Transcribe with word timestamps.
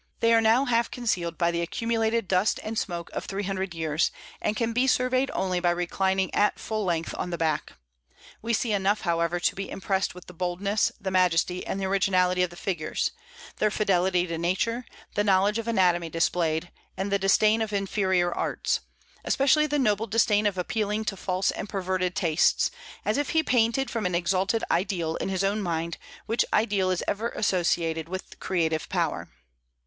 They 0.19 0.33
are 0.33 0.41
now 0.41 0.65
half 0.65 0.89
concealed 0.89 1.37
by 1.37 1.51
the 1.51 1.61
accumulated 1.61 2.27
dust 2.27 2.59
and 2.63 2.75
smoke 2.75 3.11
of 3.13 3.25
three 3.25 3.43
hundred 3.43 3.75
years, 3.75 4.09
and 4.41 4.55
can 4.55 4.73
be 4.73 4.87
surveyed 4.87 5.29
only 5.35 5.59
by 5.59 5.69
reclining 5.69 6.33
at 6.33 6.57
full 6.57 6.83
length 6.83 7.13
on 7.19 7.29
the 7.29 7.37
back. 7.37 7.73
We 8.41 8.51
see 8.51 8.71
enough, 8.73 9.01
however, 9.01 9.39
to 9.41 9.53
be 9.55 9.69
impressed 9.69 10.15
with 10.15 10.25
the 10.25 10.33
boldness, 10.33 10.91
the 10.99 11.11
majesty, 11.11 11.63
and 11.67 11.79
the 11.79 11.85
originality 11.85 12.41
of 12.41 12.49
the 12.49 12.55
figures, 12.55 13.11
their 13.57 13.69
fidelity 13.69 14.25
to 14.25 14.39
nature, 14.39 14.85
the 15.13 15.23
knowledge 15.23 15.59
of 15.59 15.67
anatomy 15.67 16.09
displayed, 16.09 16.71
and 16.97 17.11
the 17.11 17.19
disdain 17.19 17.61
of 17.61 17.71
inferior 17.71 18.33
arts; 18.33 18.79
especially 19.23 19.67
the 19.67 19.77
noble 19.77 20.07
disdain 20.07 20.47
of 20.47 20.57
appealing 20.57 21.05
to 21.05 21.15
false 21.15 21.51
and 21.51 21.69
perverted 21.69 22.15
taste, 22.15 22.71
as 23.05 23.19
if 23.19 23.29
he 23.37 23.43
painted 23.43 23.91
from 23.91 24.07
an 24.07 24.15
exalted 24.15 24.63
ideal 24.71 25.15
in 25.17 25.29
his 25.29 25.43
own 25.43 25.61
mind, 25.61 25.99
which 26.25 26.43
ideal 26.51 26.89
is 26.89 27.03
ever 27.07 27.29
associated 27.35 28.09
with 28.09 28.39
creative 28.39 28.89
power. 28.89 29.29